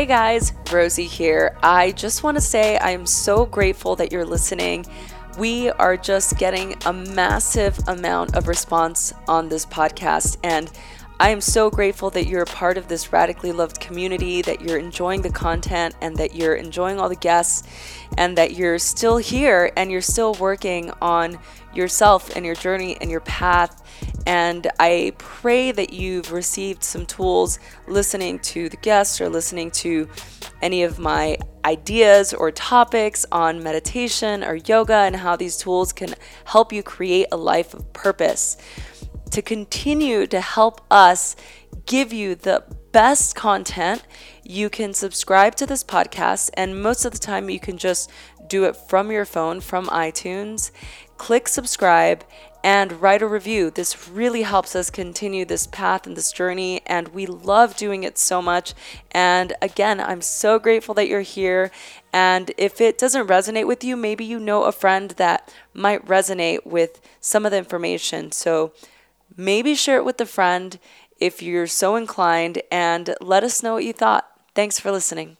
Hey 0.00 0.06
guys, 0.06 0.54
Rosie 0.72 1.04
here. 1.04 1.54
I 1.62 1.92
just 1.92 2.22
want 2.22 2.38
to 2.38 2.40
say 2.40 2.78
I 2.78 2.92
am 2.92 3.04
so 3.04 3.44
grateful 3.44 3.96
that 3.96 4.10
you're 4.10 4.24
listening. 4.24 4.86
We 5.38 5.68
are 5.68 5.98
just 5.98 6.38
getting 6.38 6.74
a 6.86 6.92
massive 6.94 7.78
amount 7.86 8.34
of 8.34 8.48
response 8.48 9.12
on 9.28 9.50
this 9.50 9.66
podcast, 9.66 10.38
and 10.42 10.70
I 11.20 11.28
am 11.28 11.42
so 11.42 11.68
grateful 11.68 12.08
that 12.12 12.28
you're 12.28 12.44
a 12.44 12.46
part 12.46 12.78
of 12.78 12.88
this 12.88 13.12
radically 13.12 13.52
loved 13.52 13.78
community, 13.78 14.40
that 14.40 14.62
you're 14.62 14.78
enjoying 14.78 15.20
the 15.20 15.28
content, 15.28 15.94
and 16.00 16.16
that 16.16 16.34
you're 16.34 16.54
enjoying 16.54 16.98
all 16.98 17.10
the 17.10 17.14
guests, 17.14 17.68
and 18.16 18.38
that 18.38 18.54
you're 18.54 18.78
still 18.78 19.18
here 19.18 19.70
and 19.76 19.90
you're 19.90 20.00
still 20.00 20.32
working 20.36 20.90
on 21.02 21.38
yourself 21.74 22.34
and 22.34 22.46
your 22.46 22.54
journey 22.54 22.96
and 23.02 23.10
your 23.10 23.20
path. 23.20 23.82
And 24.26 24.70
I 24.80 25.12
pray 25.18 25.72
that 25.72 25.92
you've 25.92 26.32
received 26.32 26.82
some 26.82 27.04
tools 27.04 27.58
listening 27.86 28.38
to 28.38 28.70
the 28.70 28.78
guests 28.78 29.20
or 29.20 29.28
listening 29.28 29.70
to 29.72 30.08
any 30.62 30.84
of 30.84 30.98
my 30.98 31.36
ideas 31.66 32.32
or 32.32 32.50
topics 32.50 33.26
on 33.30 33.62
meditation 33.62 34.42
or 34.42 34.56
yoga 34.56 34.94
and 34.94 35.16
how 35.16 35.36
these 35.36 35.58
tools 35.58 35.92
can 35.92 36.14
help 36.46 36.72
you 36.72 36.82
create 36.82 37.26
a 37.30 37.36
life 37.36 37.74
of 37.74 37.92
purpose 37.92 38.56
to 39.30 39.42
continue 39.42 40.26
to 40.26 40.40
help 40.40 40.80
us 40.90 41.36
give 41.86 42.12
you 42.12 42.34
the 42.34 42.64
best 42.92 43.34
content, 43.34 44.02
you 44.44 44.68
can 44.68 44.92
subscribe 44.92 45.54
to 45.56 45.66
this 45.66 45.84
podcast. 45.84 46.50
And 46.54 46.82
most 46.82 47.04
of 47.04 47.12
the 47.12 47.18
time, 47.18 47.48
you 47.48 47.60
can 47.60 47.78
just 47.78 48.10
do 48.48 48.64
it 48.64 48.76
from 48.76 49.10
your 49.10 49.24
phone, 49.24 49.60
from 49.60 49.86
iTunes. 49.86 50.70
Click 51.16 51.48
subscribe 51.48 52.24
and 52.62 53.00
write 53.00 53.22
a 53.22 53.26
review. 53.26 53.70
This 53.70 54.08
really 54.08 54.42
helps 54.42 54.76
us 54.76 54.90
continue 54.90 55.44
this 55.44 55.66
path 55.66 56.06
and 56.06 56.16
this 56.16 56.32
journey, 56.32 56.82
and 56.86 57.08
we 57.08 57.26
love 57.26 57.76
doing 57.76 58.02
it 58.02 58.18
so 58.18 58.42
much. 58.42 58.74
And 59.12 59.54
again, 59.62 60.00
I'm 60.00 60.20
so 60.20 60.58
grateful 60.58 60.94
that 60.94 61.08
you're 61.08 61.22
here. 61.22 61.70
And 62.12 62.52
if 62.58 62.80
it 62.80 62.98
doesn't 62.98 63.28
resonate 63.28 63.66
with 63.66 63.82
you, 63.82 63.96
maybe 63.96 64.24
you 64.24 64.38
know 64.38 64.64
a 64.64 64.72
friend 64.72 65.12
that 65.12 65.52
might 65.72 66.04
resonate 66.04 66.66
with 66.66 67.00
some 67.20 67.46
of 67.46 67.52
the 67.52 67.58
information. 67.58 68.32
So 68.32 68.72
Maybe 69.36 69.74
share 69.74 69.96
it 69.96 70.04
with 70.04 70.20
a 70.20 70.26
friend 70.26 70.78
if 71.18 71.42
you're 71.42 71.66
so 71.66 71.96
inclined 71.96 72.62
and 72.70 73.14
let 73.20 73.44
us 73.44 73.62
know 73.62 73.74
what 73.74 73.84
you 73.84 73.92
thought. 73.92 74.26
Thanks 74.54 74.80
for 74.80 74.90
listening. 74.90 75.36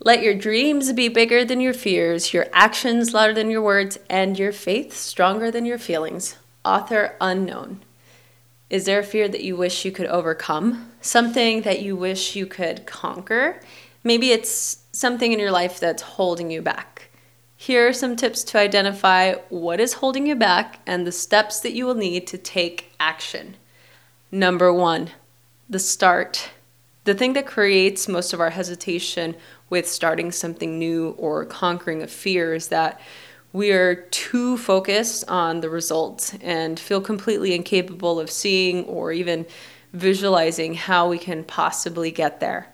Let 0.00 0.22
your 0.22 0.34
dreams 0.34 0.92
be 0.92 1.08
bigger 1.08 1.46
than 1.46 1.62
your 1.62 1.72
fears, 1.72 2.34
your 2.34 2.46
actions 2.52 3.14
louder 3.14 3.32
than 3.32 3.50
your 3.50 3.62
words, 3.62 3.98
and 4.10 4.38
your 4.38 4.52
faith 4.52 4.92
stronger 4.94 5.50
than 5.50 5.64
your 5.64 5.78
feelings. 5.78 6.36
Author 6.62 7.16
unknown. 7.22 7.80
Is 8.74 8.86
there 8.86 8.98
a 8.98 9.04
fear 9.04 9.28
that 9.28 9.44
you 9.44 9.54
wish 9.54 9.84
you 9.84 9.92
could 9.92 10.08
overcome? 10.08 10.90
Something 11.00 11.62
that 11.62 11.82
you 11.82 11.94
wish 11.94 12.34
you 12.34 12.44
could 12.44 12.86
conquer? 12.86 13.60
Maybe 14.02 14.32
it's 14.32 14.78
something 14.90 15.30
in 15.30 15.38
your 15.38 15.52
life 15.52 15.78
that's 15.78 16.02
holding 16.02 16.50
you 16.50 16.60
back. 16.60 17.08
Here 17.56 17.86
are 17.86 17.92
some 17.92 18.16
tips 18.16 18.42
to 18.42 18.58
identify 18.58 19.34
what 19.48 19.78
is 19.78 19.92
holding 19.92 20.26
you 20.26 20.34
back 20.34 20.80
and 20.88 21.06
the 21.06 21.12
steps 21.12 21.60
that 21.60 21.74
you 21.74 21.86
will 21.86 21.94
need 21.94 22.26
to 22.26 22.36
take 22.36 22.90
action. 22.98 23.56
Number 24.32 24.72
one, 24.72 25.10
the 25.70 25.78
start. 25.78 26.50
The 27.04 27.14
thing 27.14 27.34
that 27.34 27.46
creates 27.46 28.08
most 28.08 28.32
of 28.32 28.40
our 28.40 28.50
hesitation 28.50 29.36
with 29.70 29.88
starting 29.88 30.32
something 30.32 30.80
new 30.80 31.10
or 31.10 31.44
conquering 31.44 32.02
a 32.02 32.08
fear 32.08 32.54
is 32.54 32.66
that 32.68 33.00
we 33.54 33.70
are 33.70 33.94
too 33.94 34.58
focused 34.58 35.24
on 35.28 35.60
the 35.60 35.70
results 35.70 36.34
and 36.42 36.78
feel 36.78 37.00
completely 37.00 37.54
incapable 37.54 38.18
of 38.18 38.28
seeing 38.28 38.84
or 38.86 39.12
even 39.12 39.46
visualizing 39.92 40.74
how 40.74 41.08
we 41.08 41.16
can 41.16 41.44
possibly 41.44 42.10
get 42.10 42.40
there. 42.40 42.66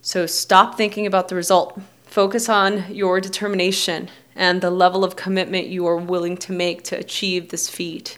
So 0.00 0.24
stop 0.24 0.78
thinking 0.78 1.06
about 1.06 1.28
the 1.28 1.34
result. 1.34 1.78
Focus 2.06 2.48
on 2.48 2.90
your 2.90 3.20
determination 3.20 4.08
and 4.34 4.62
the 4.62 4.70
level 4.70 5.04
of 5.04 5.14
commitment 5.14 5.66
you 5.66 5.86
are 5.86 5.98
willing 5.98 6.38
to 6.38 6.52
make 6.52 6.84
to 6.84 6.96
achieve 6.96 7.50
this 7.50 7.68
feat. 7.68 8.16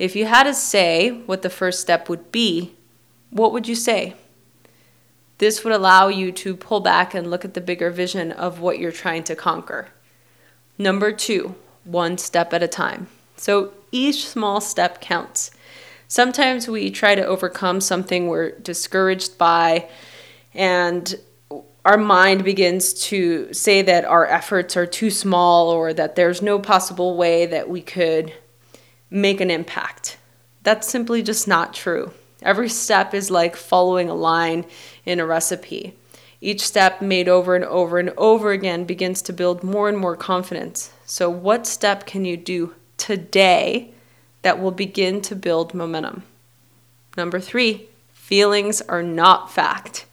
If 0.00 0.16
you 0.16 0.26
had 0.26 0.44
to 0.44 0.54
say 0.54 1.10
what 1.10 1.42
the 1.42 1.50
first 1.50 1.80
step 1.80 2.08
would 2.08 2.32
be, 2.32 2.74
what 3.30 3.52
would 3.52 3.68
you 3.68 3.76
say? 3.76 4.16
This 5.38 5.62
would 5.62 5.72
allow 5.72 6.08
you 6.08 6.32
to 6.32 6.56
pull 6.56 6.80
back 6.80 7.14
and 7.14 7.30
look 7.30 7.44
at 7.44 7.54
the 7.54 7.60
bigger 7.60 7.90
vision 7.90 8.32
of 8.32 8.58
what 8.58 8.80
you're 8.80 8.90
trying 8.90 9.22
to 9.24 9.36
conquer. 9.36 9.90
Number 10.80 11.12
two, 11.12 11.56
one 11.84 12.16
step 12.16 12.54
at 12.54 12.62
a 12.62 12.66
time. 12.66 13.08
So 13.36 13.74
each 13.92 14.26
small 14.26 14.62
step 14.62 15.02
counts. 15.02 15.50
Sometimes 16.08 16.68
we 16.68 16.90
try 16.90 17.14
to 17.14 17.26
overcome 17.26 17.82
something 17.82 18.28
we're 18.28 18.52
discouraged 18.52 19.36
by, 19.36 19.90
and 20.54 21.14
our 21.84 21.98
mind 21.98 22.44
begins 22.44 22.94
to 23.08 23.52
say 23.52 23.82
that 23.82 24.06
our 24.06 24.26
efforts 24.26 24.74
are 24.74 24.86
too 24.86 25.10
small 25.10 25.68
or 25.68 25.92
that 25.92 26.16
there's 26.16 26.40
no 26.40 26.58
possible 26.58 27.14
way 27.14 27.44
that 27.44 27.68
we 27.68 27.82
could 27.82 28.32
make 29.10 29.42
an 29.42 29.50
impact. 29.50 30.16
That's 30.62 30.88
simply 30.88 31.22
just 31.22 31.46
not 31.46 31.74
true. 31.74 32.10
Every 32.40 32.70
step 32.70 33.12
is 33.12 33.30
like 33.30 33.54
following 33.54 34.08
a 34.08 34.14
line 34.14 34.64
in 35.04 35.20
a 35.20 35.26
recipe. 35.26 35.94
Each 36.40 36.66
step 36.66 37.02
made 37.02 37.28
over 37.28 37.54
and 37.54 37.64
over 37.64 37.98
and 37.98 38.10
over 38.16 38.50
again 38.50 38.84
begins 38.84 39.20
to 39.22 39.32
build 39.32 39.62
more 39.62 39.88
and 39.88 39.98
more 39.98 40.16
confidence. 40.16 40.92
So, 41.04 41.28
what 41.28 41.66
step 41.66 42.06
can 42.06 42.24
you 42.24 42.36
do 42.36 42.74
today 42.96 43.92
that 44.42 44.58
will 44.58 44.70
begin 44.70 45.20
to 45.22 45.36
build 45.36 45.74
momentum? 45.74 46.22
Number 47.16 47.40
three, 47.40 47.88
feelings 48.12 48.80
are 48.82 49.02
not 49.02 49.52
fact. 49.52 50.06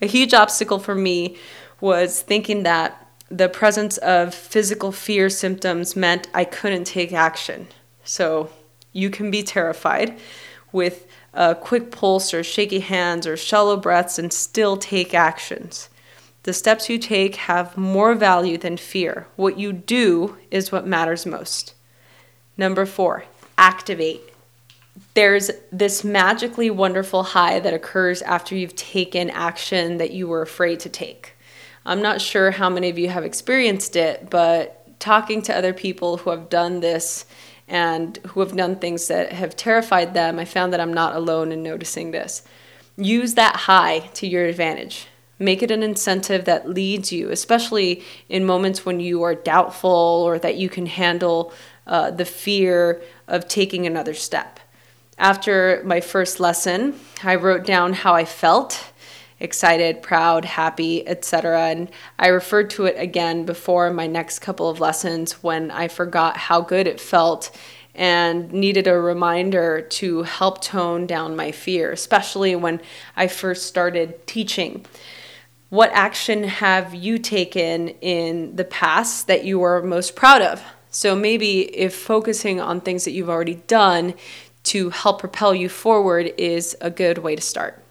A 0.00 0.06
huge 0.06 0.34
obstacle 0.34 0.78
for 0.78 0.94
me 0.94 1.36
was 1.80 2.22
thinking 2.22 2.62
that 2.62 3.02
the 3.28 3.48
presence 3.48 3.98
of 3.98 4.34
physical 4.34 4.92
fear 4.92 5.28
symptoms 5.28 5.96
meant 5.96 6.28
I 6.32 6.44
couldn't 6.44 6.84
take 6.84 7.12
action. 7.12 7.66
So, 8.04 8.50
you 8.92 9.10
can 9.10 9.32
be 9.32 9.42
terrified 9.42 10.16
with 10.70 11.08
a 11.36 11.54
quick 11.54 11.92
pulse 11.92 12.32
or 12.32 12.42
shaky 12.42 12.80
hands 12.80 13.26
or 13.26 13.36
shallow 13.36 13.76
breaths 13.76 14.18
and 14.18 14.32
still 14.32 14.76
take 14.76 15.14
actions. 15.14 15.90
The 16.44 16.52
steps 16.52 16.88
you 16.88 16.98
take 16.98 17.36
have 17.36 17.76
more 17.76 18.14
value 18.14 18.56
than 18.56 18.76
fear. 18.76 19.26
What 19.36 19.58
you 19.58 19.72
do 19.72 20.38
is 20.50 20.72
what 20.72 20.86
matters 20.86 21.26
most. 21.26 21.74
Number 22.56 22.86
four, 22.86 23.24
activate. 23.58 24.22
There's 25.14 25.50
this 25.70 26.04
magically 26.04 26.70
wonderful 26.70 27.22
high 27.22 27.60
that 27.60 27.74
occurs 27.74 28.22
after 28.22 28.54
you've 28.54 28.76
taken 28.76 29.28
action 29.28 29.98
that 29.98 30.12
you 30.12 30.28
were 30.28 30.42
afraid 30.42 30.80
to 30.80 30.88
take. 30.88 31.34
I'm 31.84 32.00
not 32.00 32.20
sure 32.20 32.50
how 32.50 32.70
many 32.70 32.88
of 32.88 32.98
you 32.98 33.10
have 33.10 33.24
experienced 33.24 33.94
it, 33.94 34.30
but 34.30 34.98
talking 34.98 35.42
to 35.42 35.56
other 35.56 35.74
people 35.74 36.16
who 36.16 36.30
have 36.30 36.48
done 36.48 36.80
this 36.80 37.26
and 37.68 38.16
who 38.28 38.40
have 38.40 38.56
done 38.56 38.76
things 38.76 39.08
that 39.08 39.32
have 39.32 39.56
terrified 39.56 40.14
them, 40.14 40.38
I 40.38 40.44
found 40.44 40.72
that 40.72 40.80
I'm 40.80 40.94
not 40.94 41.16
alone 41.16 41.52
in 41.52 41.62
noticing 41.62 42.10
this. 42.10 42.42
Use 42.96 43.34
that 43.34 43.56
high 43.56 44.00
to 44.14 44.26
your 44.26 44.44
advantage. 44.44 45.06
Make 45.38 45.62
it 45.62 45.70
an 45.70 45.82
incentive 45.82 46.46
that 46.46 46.68
leads 46.68 47.12
you, 47.12 47.30
especially 47.30 48.02
in 48.28 48.46
moments 48.46 48.86
when 48.86 49.00
you 49.00 49.22
are 49.22 49.34
doubtful 49.34 49.90
or 49.90 50.38
that 50.38 50.56
you 50.56 50.68
can 50.68 50.86
handle 50.86 51.52
uh, 51.86 52.10
the 52.10 52.24
fear 52.24 53.02
of 53.28 53.46
taking 53.46 53.86
another 53.86 54.14
step. 54.14 54.60
After 55.18 55.82
my 55.84 56.00
first 56.00 56.40
lesson, 56.40 56.98
I 57.22 57.34
wrote 57.34 57.64
down 57.64 57.92
how 57.92 58.14
I 58.14 58.24
felt 58.24 58.92
excited, 59.40 60.02
proud, 60.02 60.44
happy, 60.44 61.06
etc. 61.06 61.68
And 61.68 61.90
I 62.18 62.28
referred 62.28 62.70
to 62.70 62.86
it 62.86 62.96
again 62.98 63.44
before 63.44 63.90
my 63.90 64.06
next 64.06 64.38
couple 64.38 64.70
of 64.70 64.80
lessons 64.80 65.42
when 65.42 65.70
I 65.70 65.88
forgot 65.88 66.36
how 66.36 66.60
good 66.60 66.86
it 66.86 67.00
felt 67.00 67.50
and 67.94 68.52
needed 68.52 68.86
a 68.86 68.98
reminder 68.98 69.80
to 69.80 70.22
help 70.22 70.60
tone 70.60 71.06
down 71.06 71.34
my 71.34 71.50
fear, 71.50 71.92
especially 71.92 72.54
when 72.54 72.80
I 73.16 73.26
first 73.26 73.66
started 73.66 74.26
teaching. 74.26 74.84
What 75.70 75.90
action 75.92 76.44
have 76.44 76.94
you 76.94 77.18
taken 77.18 77.88
in 77.88 78.54
the 78.54 78.64
past 78.64 79.26
that 79.26 79.44
you 79.44 79.62
are 79.62 79.82
most 79.82 80.14
proud 80.14 80.42
of? 80.42 80.62
So 80.90 81.16
maybe 81.16 81.62
if 81.76 81.94
focusing 81.94 82.60
on 82.60 82.80
things 82.80 83.04
that 83.04 83.10
you've 83.10 83.30
already 83.30 83.56
done 83.66 84.14
to 84.64 84.90
help 84.90 85.20
propel 85.20 85.54
you 85.54 85.68
forward 85.68 86.32
is 86.38 86.76
a 86.80 86.90
good 86.90 87.18
way 87.18 87.34
to 87.36 87.42
start. 87.42 87.85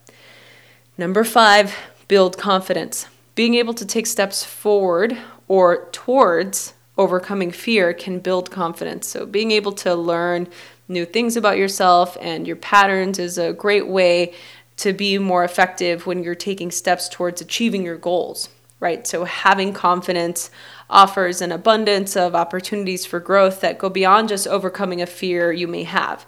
Number 0.98 1.24
five, 1.24 1.74
build 2.08 2.38
confidence. 2.38 3.06
Being 3.34 3.54
able 3.54 3.74
to 3.74 3.84
take 3.84 4.06
steps 4.06 4.44
forward 4.44 5.16
or 5.46 5.90
towards 5.92 6.72
overcoming 6.96 7.50
fear 7.50 7.92
can 7.92 8.18
build 8.18 8.50
confidence. 8.50 9.06
So, 9.06 9.26
being 9.26 9.50
able 9.50 9.72
to 9.72 9.94
learn 9.94 10.48
new 10.88 11.04
things 11.04 11.36
about 11.36 11.58
yourself 11.58 12.16
and 12.20 12.46
your 12.46 12.56
patterns 12.56 13.18
is 13.18 13.36
a 13.36 13.52
great 13.52 13.86
way 13.88 14.32
to 14.78 14.92
be 14.92 15.18
more 15.18 15.44
effective 15.44 16.06
when 16.06 16.22
you're 16.22 16.34
taking 16.34 16.70
steps 16.70 17.08
towards 17.08 17.40
achieving 17.40 17.82
your 17.82 17.96
goals. 17.96 18.48
right? 18.78 19.06
So 19.06 19.24
having 19.24 19.72
confidence 19.72 20.50
offers 20.90 21.40
an 21.40 21.50
abundance 21.50 22.14
of 22.14 22.34
opportunities 22.34 23.06
for 23.06 23.20
growth 23.20 23.62
that 23.62 23.78
go 23.78 23.88
beyond 23.88 24.28
just 24.28 24.46
overcoming 24.46 25.00
a 25.00 25.06
fear 25.06 25.50
you 25.50 25.66
may 25.66 25.84
have. 25.84 26.26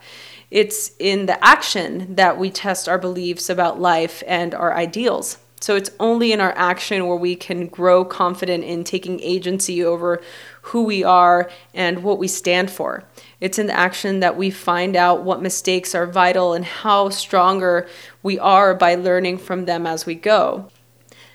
It's 0.50 0.93
in 0.99 1.27
the 1.27 1.43
action 1.45 2.15
that 2.15 2.39
we 2.39 2.50
test 2.50 2.89
our 2.89 2.99
beliefs 2.99 3.50
about 3.50 3.81
life 3.81 4.23
and 4.27 4.55
our 4.55 4.75
ideals. 4.75 5.39
So 5.61 5.75
it's 5.75 5.91
only 5.99 6.33
in 6.33 6.41
our 6.41 6.56
action 6.56 7.06
where 7.06 7.17
we 7.17 7.35
can 7.35 7.67
grow 7.67 8.05
confident 8.05 8.62
in 8.65 8.85
taking 8.85 9.21
agency 9.21 9.85
over 9.85 10.23
who 10.62 10.85
we 10.85 11.03
are 11.03 11.50
and 11.75 12.05
what 12.05 12.19
we 12.19 12.29
stand 12.29 12.71
for. 12.71 13.05
It's 13.41 13.59
in 13.59 13.67
the 13.67 13.77
action 13.77 14.21
that 14.21 14.37
we 14.37 14.50
find 14.50 14.95
out 14.95 15.25
what 15.25 15.43
mistakes 15.43 15.95
are 15.95 16.06
vital 16.06 16.55
and 16.55 16.65
how 16.65 17.09
stronger 17.09 17.89
we 18.23 18.39
are 18.39 18.75
by 18.75 18.95
learning 18.95 19.39
from 19.39 19.65
them 19.65 19.87
as 19.87 20.06
we 20.06 20.15
go. 20.15 20.69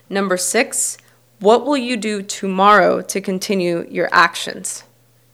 Number 0.09 0.37
six, 0.37 0.97
what 1.39 1.65
will 1.65 1.77
you 1.77 1.97
do 1.97 2.21
tomorrow 2.21 3.01
to 3.01 3.19
continue 3.19 3.85
your 3.89 4.07
actions? 4.13 4.83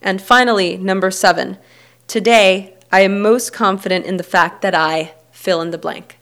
And 0.02 0.22
finally, 0.22 0.78
number 0.78 1.12
seven, 1.12 1.60
today 2.08 2.76
I 2.92 3.02
am 3.02 3.22
most 3.22 3.54
confident 3.54 4.06
in 4.06 4.18
the 4.18 4.24
fact 4.24 4.62
that 4.62 4.74
I 4.74 5.14
fill 5.32 5.62
in 5.62 5.72
the 5.72 5.78
blank. 5.78 6.18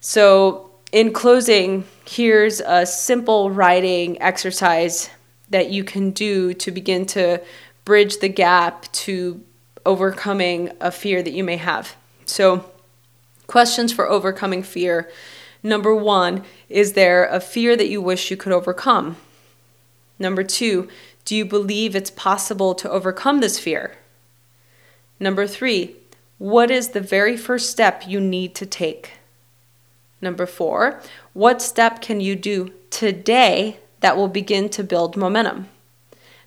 So, 0.00 0.70
in 0.92 1.12
closing, 1.12 1.84
here's 2.06 2.60
a 2.60 2.84
simple 2.84 3.50
writing 3.50 4.20
exercise 4.20 5.10
that 5.50 5.70
you 5.70 5.84
can 5.84 6.10
do 6.10 6.52
to 6.54 6.70
begin 6.70 7.06
to 7.06 7.40
bridge 7.84 8.18
the 8.18 8.28
gap 8.28 8.90
to 8.92 9.42
overcoming 9.86 10.70
a 10.80 10.90
fear 10.90 11.22
that 11.22 11.32
you 11.32 11.44
may 11.44 11.56
have. 11.56 11.96
So, 12.24 12.70
questions 13.46 13.92
for 13.92 14.08
overcoming 14.08 14.62
fear. 14.62 15.10
Number 15.62 15.94
one, 15.94 16.44
is 16.68 16.94
there 16.94 17.26
a 17.26 17.40
fear 17.40 17.76
that 17.76 17.88
you 17.88 18.00
wish 18.00 18.30
you 18.30 18.36
could 18.36 18.52
overcome? 18.52 19.16
Number 20.18 20.42
two, 20.42 20.88
do 21.24 21.34
you 21.34 21.44
believe 21.44 21.94
it's 21.94 22.10
possible 22.10 22.74
to 22.74 22.90
overcome 22.90 23.40
this 23.40 23.58
fear? 23.58 23.96
Number 25.24 25.46
three, 25.46 25.96
what 26.36 26.70
is 26.70 26.88
the 26.88 27.00
very 27.00 27.34
first 27.34 27.70
step 27.70 28.04
you 28.06 28.20
need 28.20 28.54
to 28.56 28.66
take? 28.66 29.12
Number 30.20 30.44
four, 30.44 31.00
what 31.32 31.62
step 31.62 32.02
can 32.02 32.20
you 32.20 32.36
do 32.36 32.74
today 32.90 33.78
that 34.00 34.18
will 34.18 34.28
begin 34.28 34.68
to 34.68 34.84
build 34.84 35.16
momentum? 35.16 35.70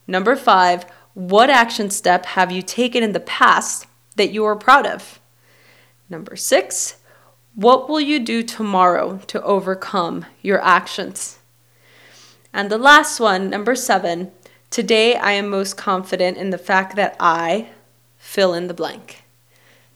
Number 0.05 0.35
five, 0.35 0.85
what 1.15 1.49
action 1.49 1.89
step 1.89 2.27
have 2.27 2.51
you 2.51 2.61
taken 2.61 3.01
in 3.01 3.13
the 3.13 3.19
past 3.19 3.87
that 4.15 4.29
you 4.29 4.45
are 4.45 4.55
proud 4.55 4.85
of? 4.85 5.19
Number 6.07 6.35
six, 6.35 6.97
what 7.55 7.89
will 7.89 7.99
you 7.99 8.19
do 8.19 8.43
tomorrow 8.43 9.17
to 9.25 9.41
overcome 9.41 10.27
your 10.43 10.63
actions? 10.63 11.39
And 12.53 12.69
the 12.69 12.77
last 12.77 13.19
one, 13.19 13.49
number 13.49 13.73
seven, 13.73 14.31
today 14.69 15.15
I 15.15 15.31
am 15.31 15.49
most 15.49 15.77
confident 15.77 16.37
in 16.37 16.51
the 16.51 16.59
fact 16.59 16.95
that 16.95 17.15
I 17.19 17.69
fill 18.27 18.53
in 18.53 18.67
the 18.67 18.73
blank. 18.73 19.23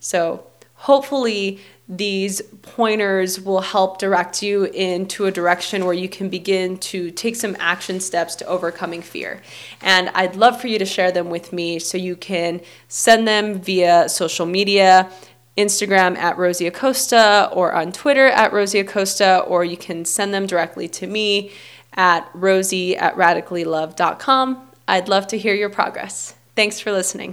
So 0.00 0.46
hopefully, 0.74 1.60
these 1.86 2.40
pointers 2.62 3.38
will 3.38 3.60
help 3.60 3.98
direct 3.98 4.42
you 4.42 4.64
into 4.64 5.26
a 5.26 5.30
direction 5.30 5.84
where 5.84 5.92
you 5.92 6.08
can 6.08 6.30
begin 6.30 6.78
to 6.78 7.10
take 7.10 7.36
some 7.36 7.54
action 7.60 8.00
steps 8.00 8.34
to 8.36 8.46
overcoming 8.46 9.02
fear. 9.02 9.42
And 9.82 10.08
I'd 10.14 10.34
love 10.34 10.58
for 10.58 10.68
you 10.68 10.78
to 10.78 10.86
share 10.86 11.12
them 11.12 11.28
with 11.28 11.52
me 11.52 11.78
so 11.78 11.98
you 11.98 12.16
can 12.16 12.62
send 12.88 13.28
them 13.28 13.60
via 13.60 14.08
social 14.08 14.46
media. 14.46 15.10
Instagram 15.58 16.16
at 16.16 16.38
Rosie 16.38 16.66
Acosta 16.66 17.50
or 17.52 17.74
on 17.74 17.92
Twitter 17.92 18.28
at 18.28 18.54
Rosie 18.54 18.78
Acosta, 18.78 19.40
or 19.40 19.66
you 19.66 19.76
can 19.76 20.06
send 20.06 20.32
them 20.32 20.46
directly 20.46 20.88
to 20.88 21.06
me 21.06 21.52
at 21.92 22.26
rosie 22.32 22.96
at 22.96 23.14
radicallyloved.com. 23.16 24.66
I'd 24.88 25.08
love 25.10 25.26
to 25.26 25.36
hear 25.36 25.52
your 25.52 25.68
progress. 25.68 26.34
Thanks 26.56 26.80
for 26.80 26.90
listening. 26.90 27.30